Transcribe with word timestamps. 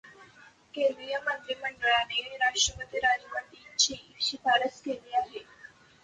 केंद्रीय 0.73 1.17
मंत्रिमंडळाने 1.25 2.37
राष्ट्रपती 2.37 2.99
राजवटीची 2.99 3.95
शिफारस 4.21 4.81
केली. 4.81 5.43